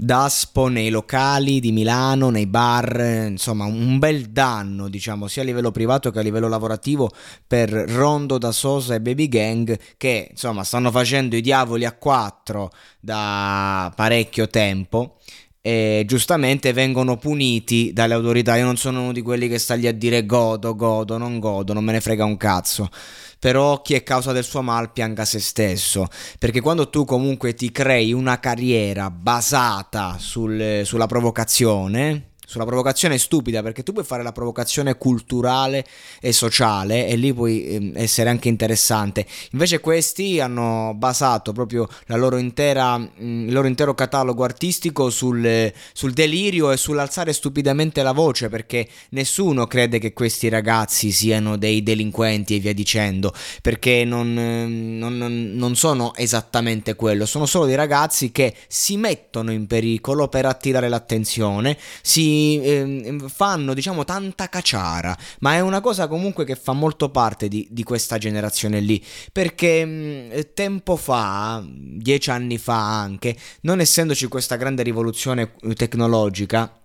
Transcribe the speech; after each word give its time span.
Daspo 0.00 0.68
nei 0.68 0.90
locali 0.90 1.58
di 1.58 1.72
Milano, 1.72 2.30
nei 2.30 2.46
bar, 2.46 3.26
insomma 3.28 3.64
un 3.64 3.98
bel 3.98 4.26
danno 4.26 4.88
diciamo 4.88 5.26
sia 5.26 5.42
a 5.42 5.44
livello 5.44 5.72
privato 5.72 6.12
che 6.12 6.20
a 6.20 6.22
livello 6.22 6.46
lavorativo 6.46 7.10
per 7.44 7.68
Rondo 7.70 8.38
da 8.38 8.52
Sosa 8.52 8.94
e 8.94 9.00
Baby 9.00 9.26
Gang 9.26 9.76
che 9.96 10.28
insomma 10.30 10.62
stanno 10.62 10.92
facendo 10.92 11.34
i 11.34 11.40
diavoli 11.40 11.84
a 11.84 11.94
quattro 11.94 12.70
da 13.00 13.92
parecchio 13.92 14.46
tempo 14.46 15.16
e 15.68 16.04
giustamente 16.06 16.72
vengono 16.72 17.18
puniti 17.18 17.92
dalle 17.92 18.14
autorità. 18.14 18.56
Io 18.56 18.64
non 18.64 18.78
sono 18.78 19.02
uno 19.02 19.12
di 19.12 19.20
quelli 19.20 19.48
che 19.48 19.58
sta 19.58 19.74
lì 19.74 19.86
a 19.86 19.92
dire 19.92 20.24
godo, 20.24 20.74
godo, 20.74 21.18
non 21.18 21.38
godo, 21.38 21.74
non 21.74 21.84
me 21.84 21.92
ne 21.92 22.00
frega 22.00 22.24
un 22.24 22.38
cazzo 22.38 22.88
però 23.40 23.82
chi 23.82 23.94
è 23.94 24.02
causa 24.02 24.32
del 24.32 24.42
suo 24.42 24.62
mal 24.62 24.90
pianga 24.90 25.24
se 25.24 25.38
stesso, 25.38 26.08
perché 26.40 26.60
quando 26.60 26.90
tu 26.90 27.04
comunque 27.04 27.54
ti 27.54 27.70
crei 27.70 28.12
una 28.12 28.40
carriera 28.40 29.10
basata 29.10 30.16
sul, 30.18 30.80
sulla 30.82 31.06
provocazione, 31.06 32.27
sulla 32.48 32.64
provocazione 32.64 33.18
stupida, 33.18 33.62
perché 33.62 33.82
tu 33.82 33.92
puoi 33.92 34.06
fare 34.06 34.22
la 34.22 34.32
provocazione 34.32 34.96
culturale 34.96 35.84
e 36.18 36.32
sociale 36.32 37.06
e 37.06 37.14
lì 37.16 37.34
puoi 37.34 37.66
eh, 37.66 37.92
essere 37.96 38.30
anche 38.30 38.48
interessante. 38.48 39.26
Invece 39.52 39.80
questi 39.80 40.40
hanno 40.40 40.94
basato 40.96 41.52
proprio 41.52 41.86
intera, 42.38 42.96
mh, 42.96 43.10
il 43.18 43.52
loro 43.52 43.66
intero 43.66 43.94
catalogo 43.94 44.44
artistico 44.44 45.10
sul, 45.10 45.70
sul, 45.92 46.12
delirio 46.14 46.70
e 46.70 46.78
sull'alzare 46.78 47.34
stupidamente 47.34 48.02
la 48.02 48.12
voce, 48.12 48.48
perché 48.48 48.88
nessuno 49.10 49.66
crede 49.66 49.98
che 49.98 50.14
questi 50.14 50.48
ragazzi 50.48 51.10
siano 51.10 51.58
dei 51.58 51.82
delinquenti 51.82 52.56
e 52.56 52.60
via 52.60 52.72
dicendo, 52.72 53.30
perché 53.60 54.06
non, 54.06 54.32
non, 54.32 55.52
non 55.54 55.76
sono 55.76 56.14
esattamente 56.14 56.94
quello, 56.94 57.26
sono 57.26 57.44
solo 57.44 57.66
dei 57.66 57.74
ragazzi 57.74 58.32
che 58.32 58.54
si 58.68 58.96
mettono 58.96 59.52
in 59.52 59.66
pericolo 59.66 60.28
per 60.28 60.46
attirare 60.46 60.88
l'attenzione, 60.88 61.76
si 62.00 62.37
eh, 62.62 63.16
fanno 63.28 63.74
diciamo 63.74 64.04
tanta 64.04 64.48
caciara, 64.48 65.16
ma 65.40 65.54
è 65.54 65.60
una 65.60 65.80
cosa 65.80 66.08
comunque 66.08 66.44
che 66.44 66.56
fa 66.56 66.72
molto 66.72 67.10
parte 67.10 67.48
di, 67.48 67.66
di 67.70 67.82
questa 67.82 68.18
generazione 68.18 68.80
lì, 68.80 69.04
perché 69.32 69.84
mh, 69.84 69.90
mm, 69.90 70.40
tempo 70.54 70.96
fa, 70.96 71.62
dieci 71.66 72.30
anni 72.30 72.58
fa 72.58 73.00
anche, 73.00 73.36
non 73.62 73.80
essendoci 73.80 74.28
questa 74.28 74.56
grande 74.56 74.82
rivoluzione 74.82 75.54
tecnologica, 75.74 76.78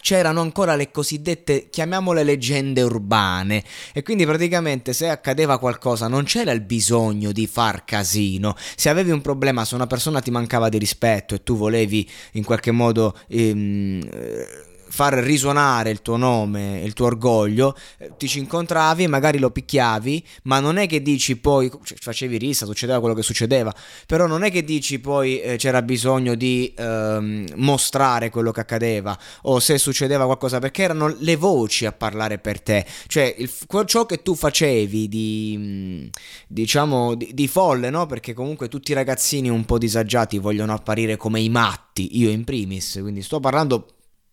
c'erano 0.00 0.40
ancora 0.40 0.76
le 0.76 0.90
cosiddette, 0.90 1.68
chiamiamole 1.68 2.22
leggende 2.22 2.82
urbane, 2.82 3.62
e 3.92 4.02
quindi 4.02 4.24
praticamente 4.24 4.92
se 4.92 5.08
accadeva 5.08 5.58
qualcosa 5.58 6.06
non 6.06 6.24
c'era 6.24 6.52
il 6.52 6.60
bisogno 6.60 7.32
di 7.32 7.46
far 7.46 7.84
casino. 7.84 8.54
Se 8.76 8.88
avevi 8.88 9.10
un 9.10 9.20
problema, 9.20 9.64
se 9.64 9.74
una 9.74 9.86
persona 9.86 10.20
ti 10.20 10.30
mancava 10.30 10.68
di 10.68 10.78
rispetto 10.78 11.34
e 11.34 11.42
tu 11.42 11.56
volevi 11.56 12.08
in 12.32 12.44
qualche 12.44 12.70
modo 12.70 13.18
ehm, 13.28 14.59
far 14.90 15.14
risuonare 15.14 15.90
il 15.90 16.02
tuo 16.02 16.16
nome, 16.16 16.80
il 16.82 16.92
tuo 16.92 17.06
orgoglio, 17.06 17.76
eh, 17.98 18.10
ti 18.18 18.28
ci 18.28 18.40
incontravi, 18.40 19.06
magari 19.06 19.38
lo 19.38 19.50
picchiavi, 19.50 20.22
ma 20.42 20.60
non 20.60 20.76
è 20.76 20.86
che 20.86 21.00
dici 21.00 21.36
poi, 21.36 21.70
cioè, 21.84 21.96
facevi 21.98 22.36
rissa, 22.36 22.66
succedeva 22.66 22.98
quello 22.98 23.14
che 23.14 23.22
succedeva, 23.22 23.72
però 24.06 24.26
non 24.26 24.42
è 24.42 24.50
che 24.50 24.64
dici 24.64 24.98
poi 24.98 25.40
eh, 25.40 25.56
c'era 25.56 25.80
bisogno 25.82 26.34
di 26.34 26.74
ehm, 26.76 27.46
mostrare 27.56 28.30
quello 28.30 28.50
che 28.50 28.60
accadeva 28.60 29.16
o 29.42 29.60
se 29.60 29.78
succedeva 29.78 30.24
qualcosa, 30.24 30.58
perché 30.58 30.82
erano 30.82 31.14
le 31.18 31.36
voci 31.36 31.86
a 31.86 31.92
parlare 31.92 32.38
per 32.38 32.60
te, 32.60 32.84
cioè 33.06 33.34
il, 33.38 33.50
ciò 33.86 34.06
che 34.06 34.22
tu 34.22 34.34
facevi 34.34 35.08
di, 35.08 35.54
mm, 35.56 36.06
diciamo, 36.48 37.14
di, 37.14 37.30
di 37.32 37.46
folle, 37.46 37.90
no? 37.90 38.06
Perché 38.06 38.34
comunque 38.34 38.68
tutti 38.68 38.90
i 38.90 38.94
ragazzini 38.94 39.48
un 39.48 39.64
po' 39.64 39.78
disagiati 39.78 40.38
vogliono 40.38 40.72
apparire 40.72 41.16
come 41.16 41.40
i 41.40 41.48
matti, 41.48 42.18
io 42.18 42.28
in 42.28 42.42
primis, 42.44 42.98
quindi 43.00 43.22
sto 43.22 43.38
parlando 43.38 43.86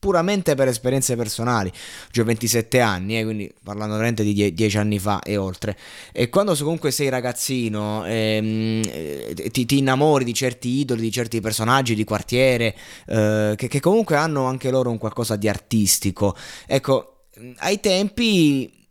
puramente 0.07 0.55
per 0.55 0.69
esperienze 0.69 1.17
personali. 1.17 1.69
Ho 2.17 2.23
27 2.23 2.79
anni, 2.79 3.19
eh, 3.19 3.25
quindi 3.25 3.53
parlando 3.61 3.95
veramente 3.95 4.23
di 4.23 4.53
10 4.53 4.77
anni 4.77 4.99
fa 4.99 5.19
e 5.21 5.35
oltre. 5.35 5.77
E 6.13 6.29
quando 6.29 6.55
comunque 6.55 6.91
sei 6.91 7.09
ragazzino, 7.09 8.05
ehm, 8.05 8.81
eh, 8.87 9.49
ti, 9.51 9.65
ti, 9.65 9.79
innamori 9.79 10.23
di 10.23 10.33
certi 10.33 10.69
idoli, 10.69 11.01
di 11.01 11.11
certi 11.11 11.41
personaggi 11.41 11.93
di 11.93 12.05
quartiere, 12.05 12.73
eh, 13.05 13.53
che, 13.57 13.67
che 13.67 13.81
comunque 13.81 14.15
hanno 14.15 14.45
anche 14.45 14.71
loro 14.71 14.89
un 14.91 14.97
qualcosa 14.97 15.35
di 15.35 15.49
artistico. 15.49 16.37
Ecco, 16.65 17.25
ai 17.57 17.81
tempi 17.81 18.87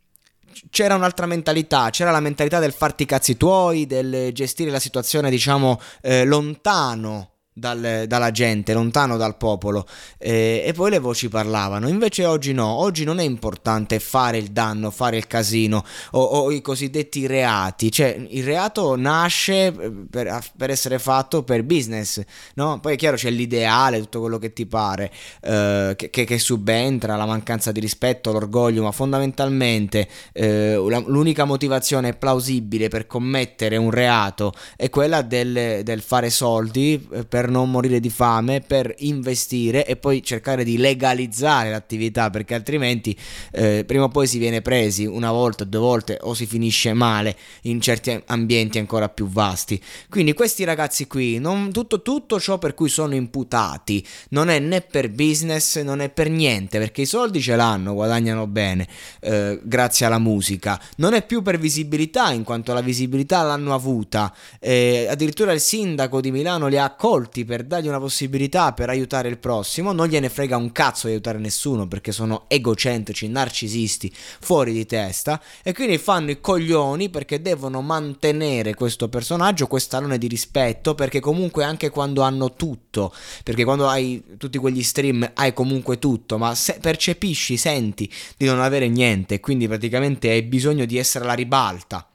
c'era 0.69 0.93
un'altra 0.93 1.25
mentalità, 1.25 1.89
c'era 1.89 2.11
la 2.11 2.19
mentalità 2.19 2.59
del 2.59 2.73
farti 2.73 3.03
i 3.03 3.05
cazzi 3.07 3.37
tuoi, 3.37 3.87
del 3.87 4.31
gestire 4.33 4.69
la 4.69 4.79
situazione, 4.79 5.31
diciamo, 5.31 5.81
eh, 6.03 6.25
lontano 6.25 7.36
dal, 7.57 8.05
dalla 8.07 8.31
gente, 8.31 8.73
lontano 8.73 9.17
dal 9.17 9.35
popolo, 9.35 9.85
eh, 10.17 10.63
e 10.65 10.73
poi 10.73 10.91
le 10.91 10.99
voci 10.99 11.27
parlavano. 11.27 11.87
Invece 11.87 12.25
oggi 12.25 12.53
no, 12.53 12.67
oggi 12.67 13.03
non 13.03 13.19
è 13.19 13.23
importante 13.23 13.99
fare 13.99 14.37
il 14.37 14.49
danno, 14.49 14.91
fare 14.91 15.17
il 15.17 15.25
casino 15.25 15.83
o, 16.11 16.21
o 16.21 16.51
i 16.51 16.61
cosiddetti 16.61 17.25
reati, 17.25 17.91
cioè 17.91 18.15
il 18.29 18.43
reato 18.43 18.95
nasce 18.95 19.67
eh, 19.67 19.91
per, 20.09 20.39
per, 20.55 20.69
essere 20.69 20.99
fatto 20.99 21.43
per 21.43 21.63
business, 21.63 22.21
no? 22.55 22.79
Poi 22.79 22.93
è 22.93 22.97
chiaro 22.97 23.15
c'è 23.15 23.31
l'ideale, 23.31 23.99
tutto 23.99 24.19
quello 24.19 24.37
che 24.37 24.53
ti 24.53 24.67
pare, 24.67 25.11
eh, 25.41 25.93
che, 25.95 26.09
che, 26.09 26.25
che, 26.25 26.39
subentra, 26.39 27.15
la 27.15 27.25
mancanza 27.25 27.71
di 27.71 27.79
rispetto, 27.79 28.31
l'orgoglio, 28.31 28.83
ma 28.83 28.91
fondamentalmente 28.91 30.07
eh, 30.33 30.75
l'unica 30.75 31.45
motivazione 31.45 32.13
plausibile 32.13 32.87
per 32.87 33.07
commettere 33.07 33.77
un 33.77 33.89
reato 33.89 34.53
è 34.75 34.89
quella 34.89 35.23
del, 35.23 35.81
del 35.83 36.01
fare 36.01 36.29
soldi 36.29 37.07
eh, 37.11 37.25
non 37.49 37.71
morire 37.71 37.99
di 37.99 38.09
fame, 38.09 38.61
per 38.61 38.93
investire 38.99 39.85
e 39.85 39.95
poi 39.95 40.23
cercare 40.23 40.63
di 40.63 40.77
legalizzare 40.77 41.69
l'attività, 41.69 42.29
perché 42.29 42.53
altrimenti 42.53 43.17
eh, 43.51 43.83
prima 43.85 44.05
o 44.05 44.09
poi 44.09 44.27
si 44.27 44.37
viene 44.37 44.61
presi 44.61 45.05
una 45.05 45.31
volta, 45.31 45.63
due 45.63 45.79
volte 45.79 46.17
o 46.21 46.33
si 46.33 46.45
finisce 46.45 46.93
male 46.93 47.35
in 47.63 47.81
certi 47.81 48.21
ambienti 48.27 48.77
ancora 48.77 49.09
più 49.09 49.27
vasti. 49.27 49.81
Quindi 50.09 50.33
questi 50.33 50.63
ragazzi 50.63 51.07
qui, 51.07 51.39
non, 51.39 51.71
tutto, 51.71 52.01
tutto 52.01 52.39
ciò 52.39 52.57
per 52.57 52.73
cui 52.73 52.89
sono 52.89 53.15
imputati, 53.15 54.05
non 54.29 54.49
è 54.49 54.59
né 54.59 54.81
per 54.81 55.09
business, 55.09 55.79
non 55.81 56.01
è 56.01 56.09
per 56.09 56.29
niente, 56.29 56.79
perché 56.79 57.01
i 57.01 57.05
soldi 57.05 57.41
ce 57.41 57.55
l'hanno, 57.55 57.93
guadagnano 57.93 58.47
bene, 58.47 58.87
eh, 59.21 59.59
grazie 59.63 60.05
alla 60.05 60.19
musica, 60.19 60.79
non 60.97 61.13
è 61.13 61.25
più 61.25 61.41
per 61.41 61.57
visibilità, 61.57 62.31
in 62.31 62.43
quanto 62.43 62.73
la 62.73 62.81
visibilità 62.81 63.41
l'hanno 63.43 63.73
avuta, 63.73 64.33
eh, 64.59 65.07
addirittura 65.09 65.51
il 65.51 65.59
sindaco 65.59 66.21
di 66.21 66.31
Milano 66.31 66.67
li 66.67 66.77
ha 66.77 66.83
accolti 66.83 67.36
tutti 67.37 67.45
per 67.45 67.63
dargli 67.63 67.87
una 67.87 67.99
possibilità 67.99 68.73
per 68.73 68.89
aiutare 68.89 69.27
il 69.29 69.37
prossimo, 69.37 69.91
non 69.91 70.07
gliene 70.07 70.29
frega 70.29 70.57
un 70.57 70.71
cazzo 70.71 71.07
di 71.07 71.13
aiutare 71.13 71.37
nessuno 71.37 71.87
perché 71.87 72.11
sono 72.11 72.45
egocentrici, 72.47 73.27
narcisisti, 73.27 74.11
fuori 74.13 74.73
di 74.73 74.85
testa 74.85 75.41
e 75.61 75.73
quindi 75.73 75.97
fanno 75.97 76.31
i 76.31 76.41
coglioni 76.41 77.09
perché 77.09 77.41
devono 77.41 77.81
mantenere 77.81 78.73
questo 78.73 79.09
personaggio, 79.09 79.67
quest'alone 79.67 80.17
di 80.17 80.27
rispetto 80.27 80.95
perché 80.95 81.19
comunque 81.19 81.63
anche 81.63 81.89
quando 81.89 82.21
hanno 82.21 82.53
tutto, 82.53 83.13
perché 83.43 83.63
quando 83.63 83.87
hai 83.87 84.23
tutti 84.37 84.57
quegli 84.57 84.83
stream 84.83 85.29
hai 85.35 85.53
comunque 85.53 85.99
tutto, 85.99 86.37
ma 86.37 86.55
se 86.55 86.77
percepisci, 86.81 87.57
senti 87.57 88.11
di 88.37 88.45
non 88.45 88.61
avere 88.61 88.87
niente, 88.87 89.39
quindi 89.39 89.67
praticamente 89.67 90.29
hai 90.29 90.41
bisogno 90.41 90.85
di 90.85 90.97
essere 90.97 91.25
alla 91.25 91.33
ribalta 91.33 92.07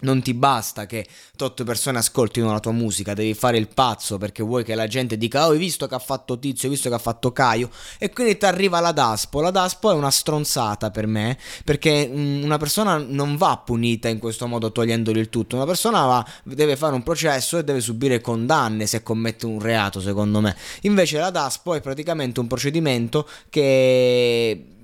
non 0.00 0.22
ti 0.22 0.34
basta 0.34 0.86
che 0.86 1.06
tot 1.36 1.64
persone 1.64 1.98
ascoltino 1.98 2.52
la 2.52 2.60
tua 2.60 2.72
musica, 2.72 3.14
devi 3.14 3.34
fare 3.34 3.58
il 3.58 3.68
pazzo 3.68 4.18
perché 4.18 4.42
vuoi 4.42 4.64
che 4.64 4.74
la 4.74 4.86
gente 4.86 5.16
dica 5.16 5.46
oh 5.46 5.50
hai 5.50 5.58
visto 5.58 5.86
che 5.86 5.94
ha 5.94 5.98
fatto 5.98 6.38
Tizio, 6.38 6.68
hai 6.68 6.74
visto 6.74 6.88
che 6.88 6.94
ha 6.94 7.00
fatto 7.00 7.32
Caio 7.32 7.70
e 7.98 8.10
quindi 8.10 8.36
ti 8.36 8.44
arriva 8.44 8.80
la 8.80 8.92
Daspo. 8.92 9.40
La 9.40 9.50
Daspo 9.50 9.90
è 9.90 9.94
una 9.94 10.10
stronzata 10.10 10.90
per 10.90 11.06
me 11.06 11.36
perché 11.64 12.08
mm, 12.08 12.42
una 12.44 12.58
persona 12.58 12.98
non 12.98 13.36
va 13.36 13.60
punita 13.64 14.08
in 14.08 14.18
questo 14.18 14.46
modo 14.46 14.70
togliendogli 14.70 15.18
il 15.18 15.28
tutto, 15.28 15.56
una 15.56 15.66
persona 15.66 16.04
va, 16.04 16.26
deve 16.44 16.76
fare 16.76 16.94
un 16.94 17.02
processo 17.02 17.58
e 17.58 17.64
deve 17.64 17.80
subire 17.80 18.20
condanne 18.20 18.86
se 18.86 19.02
commette 19.02 19.46
un 19.46 19.60
reato 19.60 20.00
secondo 20.00 20.40
me. 20.40 20.56
Invece 20.82 21.18
la 21.18 21.30
Daspo 21.30 21.74
è 21.74 21.80
praticamente 21.80 22.40
un 22.40 22.46
procedimento 22.46 23.28
che 23.50 24.76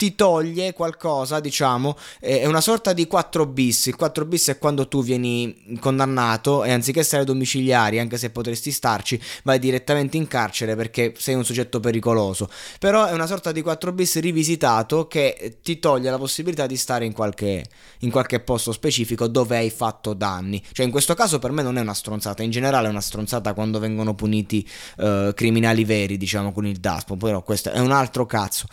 ti 0.00 0.14
toglie 0.14 0.72
qualcosa, 0.72 1.40
diciamo, 1.40 1.94
è 2.20 2.46
una 2.46 2.62
sorta 2.62 2.94
di 2.94 3.06
4 3.06 3.44
bis. 3.44 3.84
Il 3.84 3.96
4 3.96 4.24
bis 4.24 4.48
è 4.48 4.56
quando 4.56 4.88
tu 4.88 5.02
vieni 5.02 5.76
condannato 5.78 6.64
e 6.64 6.72
anziché 6.72 7.02
stare 7.02 7.24
domiciliari, 7.24 7.98
anche 7.98 8.16
se 8.16 8.30
potresti 8.30 8.72
starci, 8.72 9.20
vai 9.42 9.58
direttamente 9.58 10.16
in 10.16 10.26
carcere 10.26 10.74
perché 10.74 11.12
sei 11.18 11.34
un 11.34 11.44
soggetto 11.44 11.80
pericoloso. 11.80 12.48
Però 12.78 13.04
è 13.04 13.12
una 13.12 13.26
sorta 13.26 13.52
di 13.52 13.60
4 13.60 13.92
bis 13.92 14.18
rivisitato 14.20 15.06
che 15.06 15.58
ti 15.62 15.78
toglie 15.78 16.08
la 16.08 16.16
possibilità 16.16 16.66
di 16.66 16.78
stare 16.78 17.04
in 17.04 17.12
qualche, 17.12 17.62
in 17.98 18.10
qualche 18.10 18.40
posto 18.40 18.72
specifico 18.72 19.26
dove 19.26 19.58
hai 19.58 19.68
fatto 19.68 20.14
danni. 20.14 20.64
Cioè 20.72 20.86
in 20.86 20.92
questo 20.92 21.12
caso 21.12 21.38
per 21.38 21.52
me 21.52 21.60
non 21.62 21.76
è 21.76 21.82
una 21.82 21.92
stronzata, 21.92 22.42
in 22.42 22.50
generale 22.50 22.86
è 22.86 22.90
una 22.90 23.02
stronzata 23.02 23.52
quando 23.52 23.78
vengono 23.78 24.14
puniti 24.14 24.66
uh, 24.96 25.34
criminali 25.34 25.84
veri, 25.84 26.16
diciamo, 26.16 26.52
con 26.52 26.66
il 26.66 26.78
DASPO, 26.78 27.16
però 27.16 27.42
questo 27.42 27.70
è 27.70 27.80
un 27.80 27.92
altro 27.92 28.24
cazzo. 28.24 28.66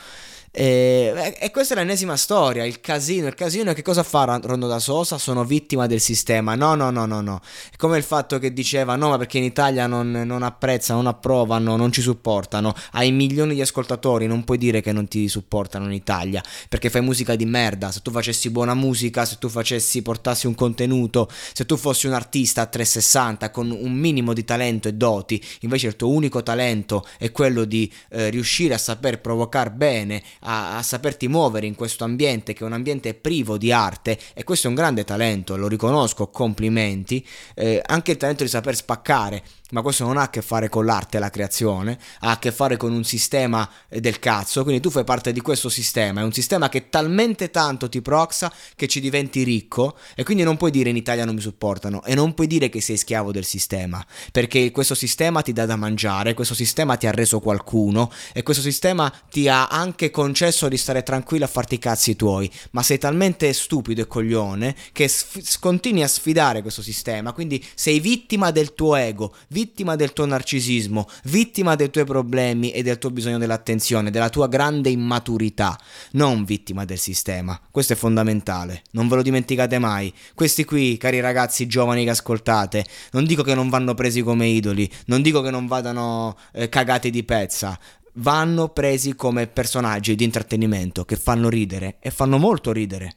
E, 0.59 1.38
e, 1.39 1.51
questa 1.51 1.75
è 1.75 1.77
l'ennesima 1.77 2.18
storia, 2.18 2.65
il 2.65 2.81
casino, 2.81 3.27
il 3.27 3.36
casino 3.36 3.74
che 3.74 3.83
cosa 3.83 4.01
fa 4.01 4.39
Rondo 4.42 4.65
da 4.65 4.80
Sosa? 4.80 5.19
Sono 5.19 5.45
vittima 5.45 5.86
del 5.86 6.00
sistema, 6.00 6.56
no 6.56 6.74
no 6.74 6.89
no 6.89 7.06
no 7.06 7.21
no, 7.21 7.42
è 7.71 7.75
come 7.75 7.98
il 7.98 8.04
fatto 8.04 8.39
che 8.39 8.51
diceva 8.51 8.95
no 8.95 9.09
ma 9.09 9.19
perché 9.19 9.38
in 9.38 9.44
Italia 9.44 9.86
non, 9.86 10.09
non 10.09 10.42
apprezzano, 10.42 11.04
non 11.04 11.12
approvano, 11.12 11.75
non 11.75 11.92
ci 11.92 12.01
supportano, 12.01 12.74
hai 12.94 13.12
milioni 13.12 13.54
di 13.54 13.62
ascoltatori, 13.62 14.25
non 14.25 14.44
puoi 14.45 14.57
dire 14.57 14.81
che 14.81 14.92
non 14.92 15.07
ti 15.07 15.27
supportano 15.27 15.86
in 15.86 15.92
Italia, 15.92 16.42
perché 16.68 16.89
fai 16.89 17.01
musica 17.01 17.36
di 17.36 17.45
merda, 17.45 17.92
se 17.92 18.00
tu 18.01 18.10
facessi 18.10 18.50
buona 18.50 18.74
musica, 18.74 19.25
se 19.25 19.36
tu 19.38 19.50
facessi, 19.50 20.01
portassi 20.01 20.48
un 20.48 20.56
contenuto, 20.56 21.30
se 21.53 21.68
tu 21.68 21.77
fossi 21.77 22.07
un 22.07 22.13
artista 22.13 22.63
a 22.63 22.65
360 22.65 23.51
con 23.51 23.69
un 23.69 23.94
minimo 23.94 24.33
di 24.33 24.44
talento 24.44 24.88
e 24.88 24.95
doti, 24.95 25.39
invece 25.60 25.86
il 25.86 25.95
tuo 25.95 26.10
unico 26.10 26.42
talento 26.42 27.06
è 27.19 27.31
quello 27.31 27.63
di 27.63 27.94
eh, 28.10 28.31
riuscire 28.31 28.74
a 28.74 28.80
saper 28.80 29.21
provocare 29.21 29.69
bene, 29.69 30.24
a, 30.47 30.77
a, 30.77 30.83
saperti 30.83 31.27
muovere 31.27 31.65
in 31.67 31.75
questo 31.75 32.03
ambiente 32.03 32.53
che 32.53 32.63
è 32.63 32.67
un 32.67 32.73
ambiente 32.73 33.13
privo 33.13 33.57
di 33.57 33.71
arte 33.71 34.17
e 34.33 34.44
questo 34.44 34.67
è 34.67 34.69
un 34.69 34.75
grande 34.75 35.03
talento, 35.03 35.55
lo 35.57 35.67
riconosco, 35.67 36.27
complimenti, 36.29 37.25
eh, 37.55 37.81
anche 37.85 38.11
il 38.11 38.17
talento 38.17 38.44
di 38.44 38.49
saper 38.49 38.75
spaccare 38.75 39.44
ma 39.71 39.81
questo 39.81 40.05
non 40.05 40.17
ha 40.17 40.23
a 40.23 40.29
che 40.29 40.41
fare 40.41 40.69
con 40.69 40.85
l'arte 40.85 41.17
e 41.17 41.19
la 41.19 41.29
creazione, 41.29 41.99
ha 42.21 42.31
a 42.31 42.39
che 42.39 42.51
fare 42.51 42.77
con 42.77 42.94
un 42.94 43.03
sistema 43.03 43.69
eh, 43.89 43.99
del 43.99 44.19
cazzo, 44.19 44.63
quindi 44.63 44.81
tu 44.81 44.89
fai 44.89 45.03
parte 45.03 45.33
di 45.33 45.41
questo 45.41 45.69
sistema, 45.69 46.21
è 46.21 46.23
un 46.23 46.31
sistema 46.31 46.69
che 46.69 46.89
talmente 46.89 47.51
tanto 47.51 47.89
ti 47.89 48.01
proxa 48.01 48.51
che 48.75 48.88
ci 48.88 49.01
diventi 49.01 49.43
ricco 49.43 49.97
e 50.15 50.23
quindi 50.23 50.43
non 50.43 50.57
puoi 50.57 50.71
dire 50.71 50.89
in 50.89 50.95
Italia 50.95 51.25
non 51.25 51.35
mi 51.35 51.41
supportano 51.41 52.03
e 52.05 52.15
non 52.15 52.33
puoi 52.33 52.47
dire 52.47 52.69
che 52.69 52.79
sei 52.79 52.97
schiavo 52.97 53.31
del 53.31 53.45
sistema, 53.45 54.05
perché 54.31 54.71
questo 54.71 54.95
sistema 54.95 55.41
ti 55.41 55.51
dà 55.51 55.65
da 55.65 55.75
mangiare, 55.75 56.33
questo 56.33 56.53
sistema 56.53 56.95
ti 56.95 57.07
ha 57.07 57.11
reso 57.11 57.39
qualcuno 57.39 58.09
e 58.33 58.43
questo 58.43 58.63
sistema 58.63 59.11
ti 59.29 59.50
ha 59.50 59.67
anche 59.67 60.11
concesso 60.27 60.68
di 60.68 60.75
stare 60.75 61.03
tranquillo 61.03 61.45
a 61.45 61.47
farti 61.47 61.75
i 61.75 61.79
cazzi 61.79 62.18
tuoi, 62.18 62.51
ma 62.71 62.83
sei 62.83 62.97
talmente 62.97 63.51
stupido 63.53 64.01
e 64.01 64.07
coglione 64.07 64.75
che 64.91 65.07
sf- 65.07 65.57
continui 65.59 66.03
a 66.03 66.07
sfidare 66.07 66.62
questo 66.62 66.81
sistema, 66.81 67.31
quindi 67.31 67.63
sei 67.75 68.01
vittima 68.01 68.51
del 68.51 68.74
tuo 68.74 68.95
ego, 68.95 69.33
vittima 69.47 69.95
del 69.95 70.12
tuo 70.12 70.25
narcisismo, 70.25 71.07
vittima 71.24 71.75
dei 71.75 71.89
tuoi 71.89 72.03
problemi 72.03 72.71
e 72.71 72.83
del 72.83 72.97
tuo 72.97 73.09
bisogno 73.09 73.38
dell'attenzione, 73.38 74.12
della 74.12 74.27
tua 74.27 74.50
grande 74.50 74.89
immaturità, 74.89 75.79
non 76.12 76.44
vittima 76.44 76.83
del 76.83 77.00
sistema. 77.00 77.57
Questo 77.71 77.94
è 77.94 77.95
fondamentale, 77.95 78.83
non 78.91 79.07
ve 79.07 79.15
lo 79.15 79.21
dimenticate 79.21 79.79
mai. 79.79 80.13
Questi 80.35 80.65
qui, 80.65 80.97
cari 80.97 81.21
ragazzi 81.21 81.68
giovani 81.68 82.03
che 82.03 82.09
ascoltate, 82.09 82.85
non 83.12 83.24
dico 83.25 83.44
che 83.44 83.56
non 83.56 83.69
vanno 83.69 83.94
presi 83.94 84.21
come 84.24 84.47
idoli, 84.47 84.91
non 85.06 85.21
dico 85.21 85.41
che 85.41 85.51
non 85.51 85.68
vadano 85.68 86.38
eh, 86.51 86.68
cagati 86.68 87.09
di 87.09 87.24
pezza, 87.24 87.79
vanno 88.17 88.69
presi 88.69 89.15
come 89.15 89.47
personaggi 89.47 90.15
di 90.15 90.23
intrattenimento 90.23 91.05
che 91.05 91.15
fanno 91.15 91.49
ridere 91.49 91.97
e 91.99 92.11
fanno 92.11 92.37
molto 92.37 92.71
ridere. 92.71 93.15